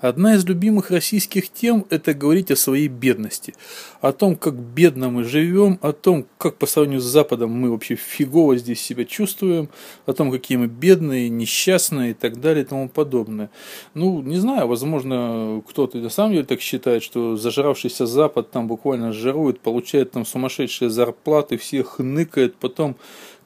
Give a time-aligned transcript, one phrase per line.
[0.00, 3.54] Одна из любимых российских тем– это говорить о своей бедности.
[4.00, 7.96] О том, как бедно мы живем, о том, как по сравнению с Западом мы вообще
[7.96, 9.68] фигово здесь себя чувствуем,
[10.06, 13.50] о том, какие мы бедные, несчастные и так далее и тому подобное.
[13.92, 19.12] Ну, не знаю, возможно, кто-то на самом деле так считает, что зажравшийся Запад там буквально
[19.12, 22.96] жирует, получает там сумасшедшие зарплаты, всех ныкает, потом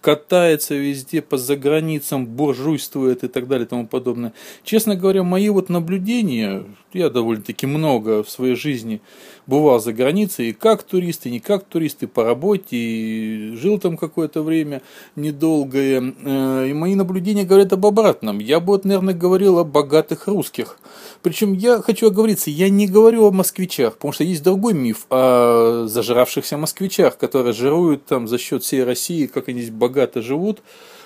[0.05, 4.35] катается везде по заграницам, буржуйствует и так далее и тому подобное.
[4.63, 9.01] Честно говоря, мои вот наблюдения, я довольно-таки много в своей жизни
[9.47, 13.79] бывал за границей, и как турист, и не как турист, и по работе, и жил
[13.79, 14.83] там какое-то время
[15.17, 16.15] недолгое.
[16.23, 18.41] Э, и мои наблюдения говорят об обратном.
[18.41, 20.79] Я бы, вот, наверное, говорил о богатых русских.
[21.23, 25.87] Причем я хочу оговориться, я не говорю о москвичах, потому что есть другой миф о
[25.87, 30.63] зажравшихся москвичах, которые жируют там за счет всей России, как они здесь богато живут.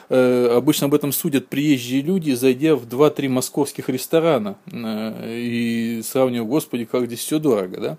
[0.09, 6.48] Э, обычно об этом судят приезжие люди, зайдя в 2-3 московских ресторана э, и сравнивая,
[6.48, 7.98] господи, как здесь все дорого, да?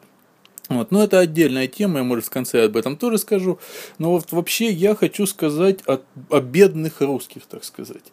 [0.70, 0.92] Вот.
[0.92, 3.58] Но это отдельная тема, я, может, в конце об этом тоже скажу.
[3.98, 8.04] Но вот вообще я хочу сказать о, о бедных русских, так сказать.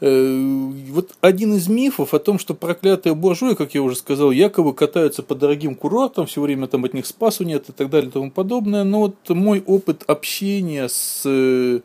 [0.00, 0.36] Э,
[0.90, 5.22] вот один из мифов о том, что проклятые буржуи, как я уже сказал, якобы катаются
[5.22, 8.32] по дорогим курортам, все время там от них спасу нет и так далее и тому
[8.32, 8.82] подобное.
[8.82, 11.80] Но вот мой опыт общения с э,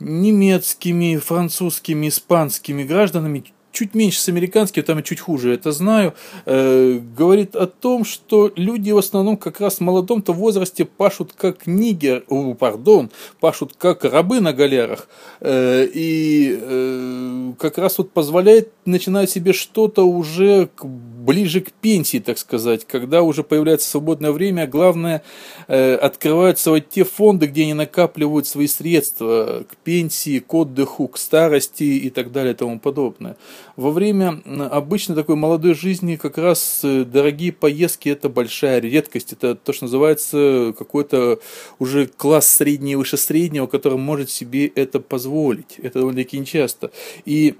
[0.00, 6.14] немецкими, французскими, испанскими гражданами чуть меньше с американским, там и чуть хуже, это знаю,
[6.46, 11.66] э, говорит о том, что люди в основном как раз в молодом-то возрасте пашут как
[11.66, 15.08] нигер, о, пардон, пашут как рабы на галерах,
[15.40, 20.84] э, и э, как раз вот позволяет начинать себе что-то уже к,
[21.20, 25.22] ближе к пенсии, так сказать, когда уже появляется свободное время, главное,
[25.68, 31.18] э, открываются вот те фонды, где они накапливают свои средства к пенсии, к отдыху, к
[31.18, 33.36] старости и так далее и тому подобное.
[33.76, 39.32] Во время обычной такой молодой жизни как раз э, дорогие поездки– это большая редкость.
[39.32, 41.40] Это то, что называется какой-то
[41.78, 45.78] уже класс средний выше среднего, который может себе это позволить.
[45.78, 46.90] Это довольно-таки нечасто.
[47.24, 47.56] И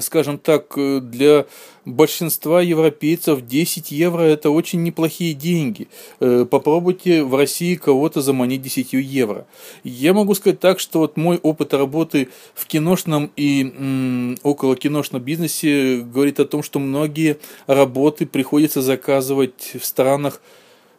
[0.00, 1.46] скажем так, э, для
[1.84, 5.88] большинства европейцев 10 евро это очень неплохие деньги.
[6.18, 9.46] Э, попробуйте в России кого-то заманить 10 евро.
[9.84, 16.00] Я могу сказать так, что вот мой опыт работы в киношном и около киношном бизнесе
[16.00, 20.40] говорит о том, что многие работы приходится заказывать в странах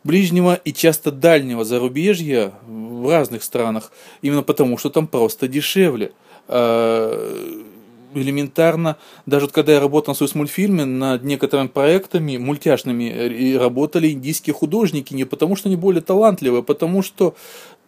[0.03, 6.11] ближнего и часто дальнего зарубежья в разных странах, именно потому, что там просто дешевле
[6.47, 7.70] а,
[8.13, 14.53] элементарно, даже вот когда я работал с мультфильме, над некоторыми проектами мультяшными и работали индийские
[14.53, 17.35] художники не потому, что они более талантливые, а потому что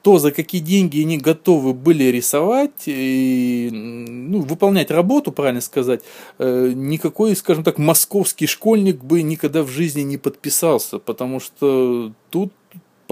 [0.04, 6.02] то, за какие деньги они готовы были рисовать и ну, выполнять работу, правильно сказать,
[6.40, 12.52] э, никакой, скажем так, московский школьник бы никогда в жизни не подписался, потому что тут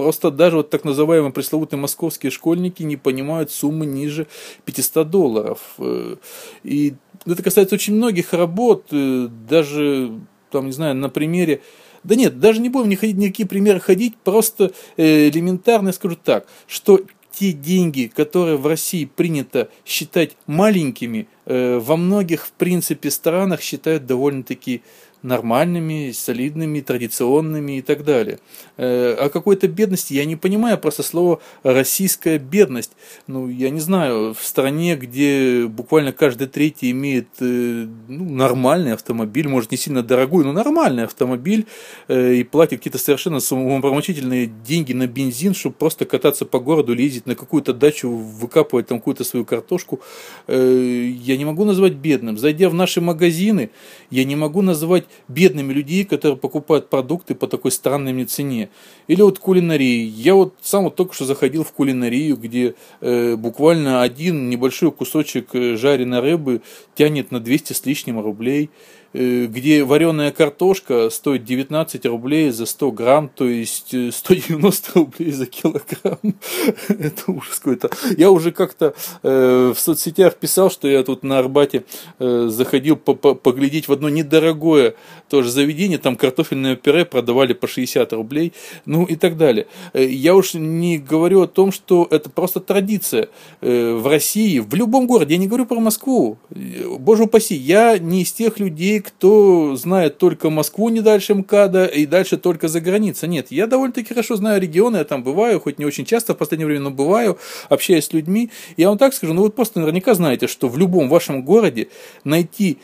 [0.02, 4.26] Просто даже вот так называемые пресловутые московские школьники не понимают суммы ниже
[4.64, 5.60] 500 долларов.
[5.78, 6.16] Э,
[6.64, 10.10] и это касается очень многих работ, э, даже,
[10.50, 11.62] там, не знаю, на примере
[12.02, 16.16] да нет, даже не будем не ходить, никакие примеры ходить, просто э, элементарно я скажу
[16.16, 23.60] так, что те деньги, которые в России принято считать маленькими, во многих, в принципе, странах
[23.60, 24.82] считают довольно-таки
[25.22, 28.38] нормальными, солидными, традиционными и так далее.
[28.76, 32.92] Э, о какой-то бедности я не понимаю, просто слово «российская бедность».
[33.26, 39.48] Ну, я не знаю, в стране, где буквально каждый третий имеет э, ну, нормальный автомобиль,
[39.48, 41.66] может, не сильно дорогой, но нормальный автомобиль,
[42.08, 47.26] э, и платит какие-то совершенно умопромочительные деньги на бензин, чтобы просто кататься по городу, ездить
[47.26, 50.00] на какую-то дачу, выкапывать там какую-то свою картошку,
[50.48, 52.38] я не могу назвать бедным.
[52.38, 53.70] Зайдя в наши магазины,
[54.10, 58.68] я не могу назвать бедными людей, которые покупают продукты по такой странной мне цене.
[59.06, 60.04] Или вот кулинарии.
[60.04, 65.54] Я вот сам вот только что заходил в кулинарию, где э, буквально один небольшой кусочек
[65.54, 66.62] э, жареной рыбы
[66.94, 68.70] тянет на 200 с лишним рублей.
[69.14, 75.32] Э, где вареная картошка стоит 19 рублей за 100 грамм, то есть 190 э, рублей
[75.32, 76.18] за килограмм.
[76.88, 77.90] Это ужас какой-то.
[78.16, 81.84] Я уже как-то э, в соцсетях писал, что я тут на Арбате
[82.18, 84.94] заходил поглядеть в одно недорогое
[85.28, 88.52] тоже заведение, там картофельное пюре продавали по 60 рублей,
[88.86, 89.66] ну и так далее.
[89.94, 93.28] Я уж не говорю о том, что это просто традиция
[93.60, 98.32] в России, в любом городе, я не говорю про Москву, боже упаси, я не из
[98.32, 103.28] тех людей, кто знает только Москву не дальше МКАДа и дальше только за границей.
[103.28, 106.66] Нет, я довольно-таки хорошо знаю регионы, я там бываю, хоть не очень часто в последнее
[106.66, 107.38] время, но бываю,
[107.68, 108.50] общаюсь с людьми.
[108.76, 111.88] Я вам так скажу, ну вы просто наверняка знаете, что в любом вашем городе
[112.24, 112.78] найти,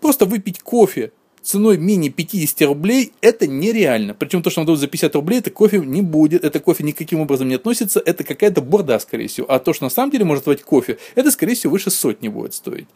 [0.00, 1.12] просто выпить кофе
[1.46, 4.14] ценой менее 50 рублей, это нереально.
[4.14, 7.20] Причем то, что нам дают за 50 рублей, это кофе не будет, это кофе никаким
[7.20, 9.50] образом не относится, это какая-то борда, скорее всего.
[9.50, 12.54] А то, что на самом деле может давать кофе, это, скорее всего, выше сотни будет
[12.54, 12.88] стоить.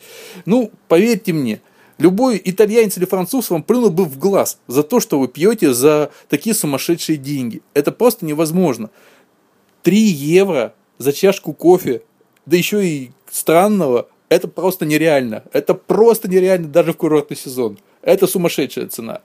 [0.45, 1.61] Ну, поверьте мне,
[2.01, 6.11] Любой итальянец или француз вам плюнул бы в глаз за то, что вы пьете за
[6.31, 7.61] такие сумасшедшие деньги.
[7.75, 8.89] Это просто невозможно.
[9.83, 12.01] 3 евро за чашку кофе,
[12.47, 15.45] да еще и странного, это просто нереально.
[15.53, 17.79] Это просто нереально даже в курортный сезон.
[18.01, 19.21] Это сумасшедшая цена.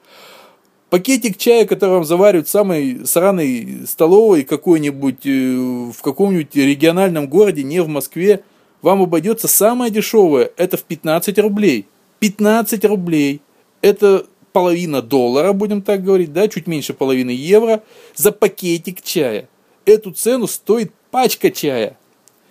[0.90, 7.64] Пакетик чая, который вам заваривают в самой сраной столовой какой-нибудь, э, в каком-нибудь региональном городе,
[7.64, 8.44] не в Москве,
[8.82, 11.88] вам обойдется самое дешевое, это в 15 рублей.
[12.20, 13.42] 15 рублей.
[13.82, 17.84] Это половина доллара, будем так говорить, да, чуть меньше половины евро
[18.16, 19.50] за пакетик чая.
[19.86, 21.98] Эту цену стоит пачка чая.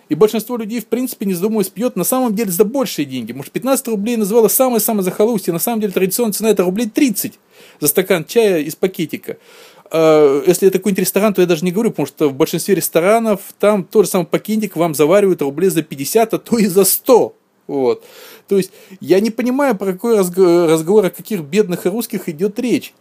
[0.07, 3.31] И большинство людей, в принципе, не задумываясь, пьет на самом деле за большие деньги.
[3.31, 5.51] Может, 15 рублей называла самое-самое захолустье.
[5.51, 7.39] На самом деле, традиционная цена это рублей 30
[7.79, 9.37] за стакан чая из пакетика.
[9.91, 13.41] А, если это какой-нибудь ресторан, то я даже не говорю, потому что в большинстве ресторанов
[13.59, 17.35] там тот же самый пакетик вам заваривают рублей за 50, а то и за 100.
[17.67, 18.03] Вот.
[18.47, 22.93] То есть я не понимаю, про какой разговор, о каких бедных русских идет речь.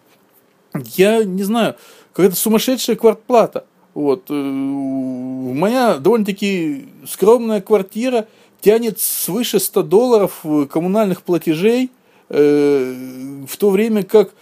[0.97, 1.77] Я не знаю,
[2.13, 3.67] какая-то сумасшедшая квартплата.
[3.93, 4.25] Вот.
[4.31, 8.27] Э, моя довольно-таки скромная квартира
[8.61, 11.91] тянет свыше 100 долларов коммунальных платежей,
[12.31, 14.33] э, в то время как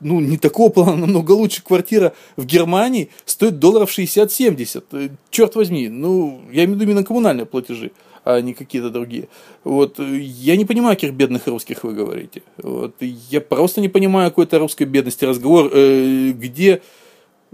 [0.00, 4.84] ну, не такого плана, намного лучше квартира в Германии стоит долларов 60-70.
[4.92, 7.92] Э, черт возьми, ну, я имею в виду именно коммунальные платежи
[8.26, 9.28] а не какие-то другие.
[9.62, 12.42] Вот, я не понимаю, каких бедных русских вы говорите.
[12.58, 16.82] Вот, я просто не понимаю какой-то русской бедности разговор, э, где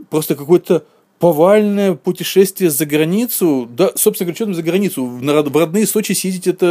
[0.08, 0.84] просто какой-то
[1.22, 6.66] повальное путешествие за границу, да, собственно говоря, что за границу, в родные Сочи съездить это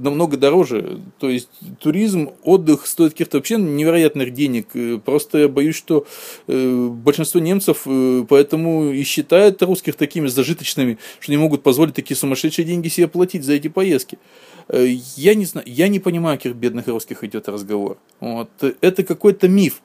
[0.00, 1.48] намного дороже, то есть
[1.80, 4.68] туризм, отдых стоит каких-то вообще невероятных денег,
[5.04, 6.06] просто я боюсь, что
[6.46, 12.16] э, большинство немцев э, поэтому и считают русских такими зажиточными, что не могут позволить такие
[12.16, 14.20] сумасшедшие деньги себе платить за эти поездки.
[14.68, 14.86] Э,
[15.16, 17.98] я не знаю, я не понимаю, о каких бедных русских идет разговор.
[18.20, 18.50] Вот.
[18.80, 19.82] Это какой-то миф.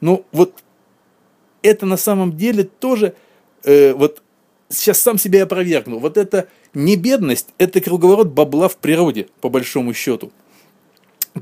[0.00, 0.54] Но вот
[1.62, 3.14] это на самом деле тоже
[3.64, 4.22] э, вот
[4.68, 5.98] сейчас сам себя опровергну.
[5.98, 10.32] Вот это не бедность, это круговорот бабла в природе, по большому счету.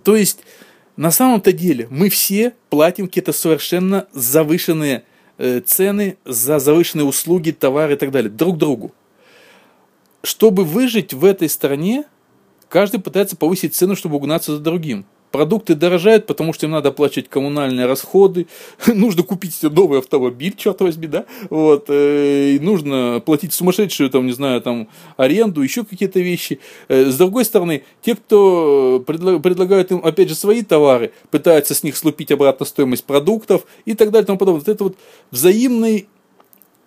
[0.03, 0.41] То есть,
[0.97, 5.05] на самом-то деле, мы все платим какие-то совершенно завышенные
[5.39, 8.93] э, цены за завышенные услуги, товары и так далее, друг другу.
[10.23, 12.05] Чтобы выжить в этой стране,
[12.69, 15.07] каждый пытается повысить цену, чтобы угнаться за другим.
[15.31, 18.47] Продукты дорожают, потому что им надо оплачивать коммунальные расходы,
[18.87, 24.27] нужно купить себе новый автомобиль, черт возьми, да, вот, э, и нужно платить сумасшедшую, там,
[24.27, 26.61] не знаю, там, аренду, еще какие-то вещи.
[26.89, 31.83] Э, с другой стороны, те, кто предла- предлагают им, опять же, свои товары, пытаются с
[31.83, 34.61] них слупить обратно стоимость продуктов и так далее и тому подобное.
[34.61, 34.97] Вот это вот
[35.31, 36.09] взаимный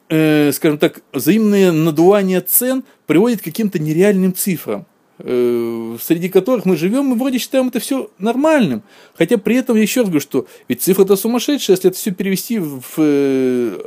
[0.10, 4.86] э, скажем так, взаимное надувание цен приводит к каким-то нереальным цифрам.
[5.24, 8.82] Э, среди которых мы живем, мы вроде считаем это все нормальным.
[9.14, 12.58] Хотя при этом я еще раз говорю, что ведь цифра-то сумасшедшая, если это все перевести
[12.60, 13.78] в э,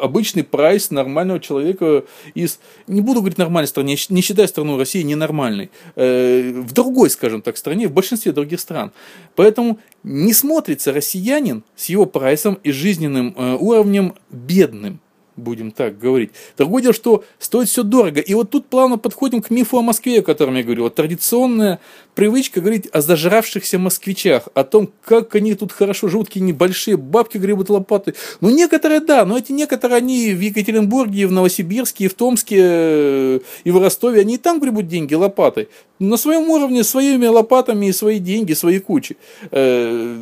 [0.00, 2.04] обычный прайс нормального человека
[2.34, 7.42] из, не буду говорить нормальной стране, не считая страну России ненормальной, э, в другой, скажем
[7.42, 8.92] так, стране, в большинстве других стран.
[9.34, 15.00] Поэтому не смотрится россиянин с его прайсом и жизненным уровнем бедным
[15.36, 16.30] будем так говорить.
[16.56, 18.20] Другое дело, что стоит все дорого.
[18.20, 20.84] И вот тут плавно подходим к мифу о Москве, о котором я говорю.
[20.84, 21.78] Вот традиционная
[22.14, 27.38] привычка говорить о зажравшихся москвичах, о том, как они тут хорошо живут, какие небольшие бабки
[27.38, 28.14] гребут лопаты.
[28.40, 33.36] Ну, некоторые, да, но эти некоторые, они в Екатеринбурге, и в Новосибирске, и в Томске,
[33.64, 35.68] и в Ростове, они и там гребут деньги лопатой.
[35.98, 39.16] На своем уровне, своими лопатами и свои деньги, свои кучи.
[39.50, 40.16] Э,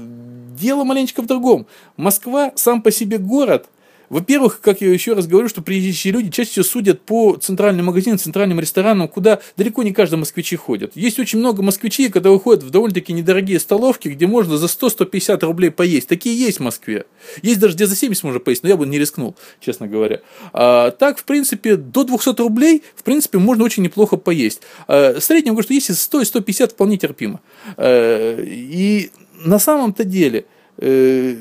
[0.59, 1.67] дело маленечко в другом.
[1.97, 3.67] Москва сам по себе город,
[4.09, 8.19] во-первых, как я еще раз говорю, что приезжие люди чаще всего судят по центральным магазинам,
[8.19, 10.93] центральным ресторанам, куда далеко не каждый москвичи ходят.
[10.95, 15.71] Есть очень много москвичей, когда выходят в довольно-таки недорогие столовки, где можно за 100-150 рублей
[15.71, 16.09] поесть.
[16.09, 17.07] Такие есть в Москве.
[17.43, 20.21] Есть даже где за 70 можно поесть, но я бы не рискнул, честно говоря.
[20.53, 24.63] А, так, в принципе, до 200 рублей, в принципе, можно очень неплохо поесть.
[24.87, 27.41] А, среднем, говорю, что если 100 и 150 вполне терпимо.
[27.77, 29.11] А, и
[29.45, 30.47] на самом-то деле
[30.79, 31.37] э,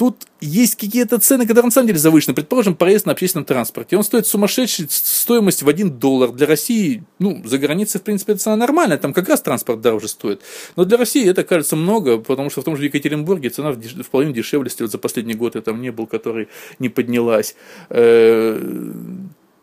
[0.00, 2.34] Тут есть какие-то цены, которые на самом деле завышены.
[2.34, 3.98] Предположим, проезд на общественном транспорте.
[3.98, 6.32] Он стоит сумасшедшую стоимость в 1 доллар.
[6.32, 8.96] Для России, ну, за границей, в принципе, это цена нормальная.
[8.96, 10.40] Там как раз транспорт дороже стоит.
[10.74, 14.32] Но для России это кажется много, потому что в том же Екатеринбурге цена в половину
[14.34, 17.54] дешевле, вот за последний год я там не был, который не поднялась.
[17.90, 18.58] Э,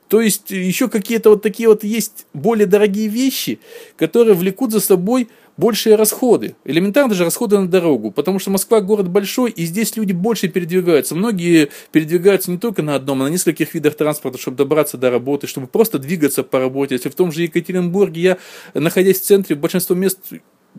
[0.07, 3.59] то есть еще какие-то вот такие вот есть более дорогие вещи,
[3.97, 6.55] которые влекут за собой большие расходы.
[6.63, 11.15] Элементарно даже расходы на дорогу, потому что Москва город большой, и здесь люди больше передвигаются.
[11.15, 15.47] Многие передвигаются не только на одном, а на нескольких видах транспорта, чтобы добраться до работы,
[15.47, 16.95] чтобы просто двигаться по работе.
[16.95, 18.37] Если в том же Екатеринбурге я,
[18.73, 20.19] находясь в центре, большинство мест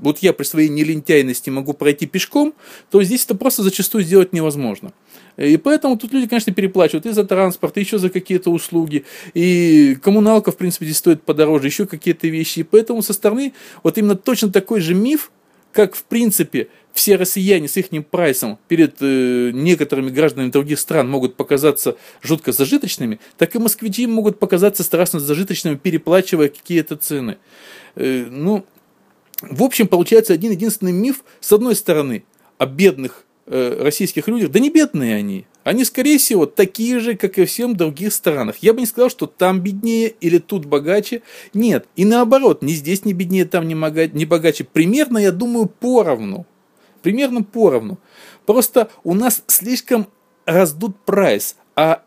[0.00, 2.55] вот я при своей нелентяйности могу пройти пешком,
[2.90, 4.93] то здесь это просто зачастую сделать невозможно.
[5.37, 9.05] И поэтому тут люди, конечно, переплачивают и за транспорт, и еще за какие-то услуги.
[9.35, 12.61] И коммуналка, в принципе, здесь стоит подороже, еще какие-то вещи.
[12.61, 13.52] И поэтому со стороны
[13.83, 15.31] вот именно точно такой же миф,
[15.73, 21.37] как, в принципе, все россияне с их прайсом перед э, некоторыми гражданами других стран могут
[21.37, 27.38] показаться жутко зажиточными, так и москвичи могут показаться страшно зажиточными, переплачивая какие-то цены.
[27.95, 28.67] Э, ну,
[29.42, 32.25] в общем, получается один единственный миф, с одной стороны,
[32.59, 37.38] о бедных э, российских людях, да не бедные они, они, скорее всего, такие же, как
[37.38, 38.57] и всем других странах.
[38.61, 41.23] Я бы не сказал, что там беднее или тут богаче.
[41.52, 44.64] Нет, и наоборот, ни здесь не беднее, там не богаче.
[44.64, 46.47] Примерно, я думаю, поровну.
[47.02, 47.99] Примерно поровну.
[48.47, 50.07] Просто у нас слишком
[50.47, 52.02] раздут прайс, а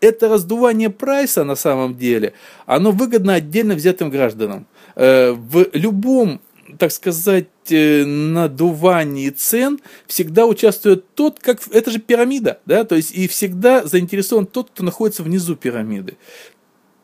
[0.00, 2.32] это раздувание прайса на самом деле,
[2.66, 4.66] оно выгодно отдельно взятым гражданам.
[4.96, 6.40] Э, в любом
[6.78, 13.12] так сказать, э, надувании цен всегда участвует тот, как это же пирамида, да, то есть
[13.12, 16.16] и всегда заинтересован тот, кто находится внизу пирамиды.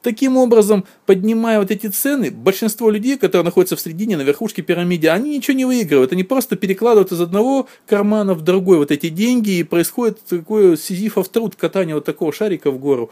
[0.04, 5.08] Таким образом, поднимая вот эти цены, большинство людей, которые находятся в середине, на верхушке пирамиды,
[5.08, 6.12] они ничего не выигрывают.
[6.12, 11.30] Они просто перекладывают из одного кармана в другой вот эти деньги, и происходит такой сизифов
[11.30, 13.10] труд катания вот такого шарика в гору.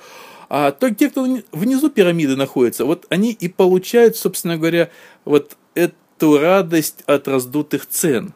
[0.50, 4.90] А то те, кто внизу пирамиды находится, вот они и получают, собственно говоря,
[5.24, 8.32] вот это эту радость от раздутых цен.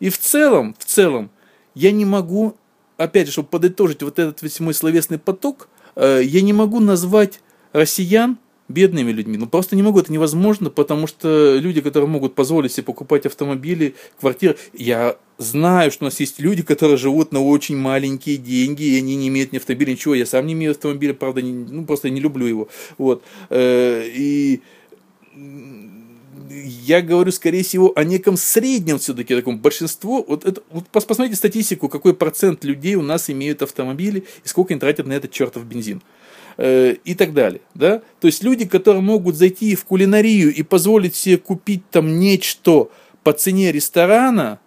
[0.00, 1.30] И в целом, в целом,
[1.74, 2.56] я не могу,
[2.96, 7.40] опять же, чтобы подытожить вот этот весь мой словесный поток, э, я не могу назвать
[7.72, 9.36] россиян бедными людьми.
[9.36, 13.94] Ну, просто не могу, это невозможно, потому что люди, которые могут позволить себе покупать автомобили,
[14.18, 18.98] квартиры, я знаю, что у нас есть люди, которые живут на очень маленькие деньги, и
[18.98, 22.10] они не имеют ни автомобиля, ничего, я сам не имею автомобиля, правда, не, ну, просто
[22.10, 24.62] не люблю его, вот, э, и
[26.50, 30.24] я говорю, скорее всего, о неком среднем все-таки таком большинство.
[30.26, 34.80] Вот, это, вот посмотрите статистику, какой процент людей у нас имеют автомобили и сколько они
[34.80, 36.02] тратят на этот чертов бензин
[36.56, 37.60] э, и так далее.
[37.74, 38.02] Да?
[38.20, 42.88] То есть люди, которые могут зайти в кулинарию и позволить себе купить там нечто
[43.22, 44.60] по цене ресторана,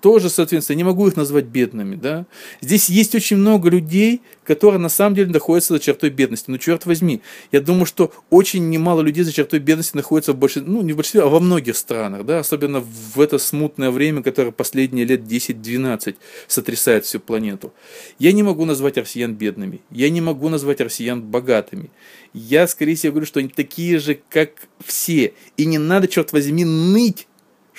[0.00, 1.96] тоже, соответственно, не могу их назвать бедными.
[1.96, 2.26] Да?
[2.60, 6.50] Здесь есть очень много людей, которые на самом деле находятся за чертой бедности.
[6.50, 10.72] Ну, черт возьми, я думаю, что очень немало людей за чертой бедности находятся в большинстве,
[10.72, 12.40] ну, не в большинстве, а во многих странах, да?
[12.40, 16.16] особенно в это смутное время, которое последние лет 10-12
[16.48, 17.72] сотрясает всю планету.
[18.18, 21.90] Я не могу назвать россиян бедными, я не могу назвать россиян богатыми.
[22.32, 24.50] Я, скорее всего, говорю, что они такие же, как
[24.84, 25.32] все.
[25.56, 27.26] И не надо, черт возьми, ныть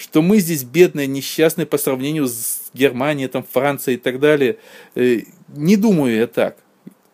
[0.01, 4.58] что мы здесь бедные, несчастные по сравнению с Германией, там, Францией и так далее.
[4.96, 6.58] Э, не думаю я так.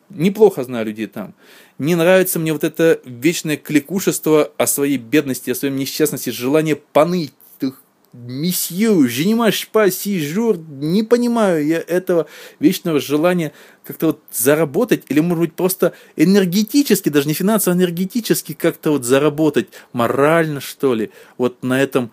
[0.10, 1.34] Неплохо знаю людей там.
[1.80, 7.34] Не нравится мне вот это вечное кликушество о своей бедности, о своей несчастности, желание поныть.
[8.14, 12.26] Месье, женимаш па сижур, не понимаю я этого
[12.58, 13.52] вечного желания
[13.84, 19.04] как-то вот заработать, или, может быть, просто энергетически, даже не финансово, а энергетически как-то вот
[19.04, 22.12] заработать, морально, что ли, вот на этом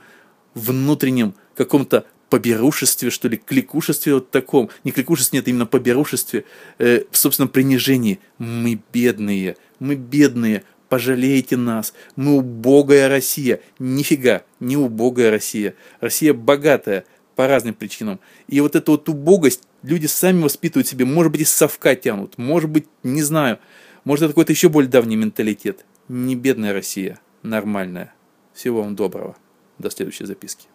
[0.55, 6.45] внутреннем каком-то поберушестве, что ли, кликушестве вот таком, не кликушестве, нет, именно поберушестве,
[6.79, 8.19] э, в собственном принижении.
[8.39, 13.61] Мы бедные, мы бедные, пожалейте нас, мы убогая Россия.
[13.79, 15.75] Нифига, не убогая Россия.
[16.01, 17.05] Россия богатая
[17.37, 18.21] по разным причинам.
[18.49, 22.71] И вот эту вот убогость люди сами воспитывают себе, может быть, из совка тянут, может
[22.71, 23.59] быть, не знаю,
[24.05, 25.85] может, это какой-то еще более давний менталитет.
[26.09, 28.13] Не бедная Россия, нормальная.
[28.53, 29.37] Всего вам доброго.
[29.79, 30.67] До следующей записки.